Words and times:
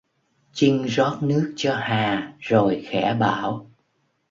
Chinh 0.53 0.85
rót 0.87 1.17
nước 1.21 1.53
cho 1.55 1.75
Hà 1.75 2.33
rồi 2.39 2.83
khẽ 2.89 3.17
bảo 3.19 3.67